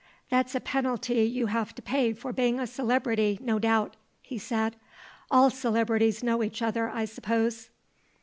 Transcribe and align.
"That's 0.31 0.55
a 0.55 0.59
penalty 0.59 1.21
you 1.25 1.45
have 1.45 1.75
to 1.75 1.81
pay 1.83 2.11
for 2.13 2.33
being 2.33 2.59
a 2.59 2.65
celebrity, 2.65 3.37
no 3.39 3.59
doubt," 3.59 3.95
he 4.23 4.39
said. 4.39 4.75
"All 5.29 5.51
celebrities 5.51 6.23
know 6.23 6.41
each 6.41 6.63
other, 6.63 6.89
I 6.89 7.05
suppose." 7.05 7.69